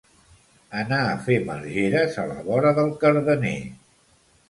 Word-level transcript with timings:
Anar 0.79 1.01
a 1.09 1.19
fer 1.27 1.37
margeres 1.51 2.19
a 2.25 2.27
la 2.33 2.41
vora 2.51 2.75
del 2.83 2.93
Cardener. 3.07 3.57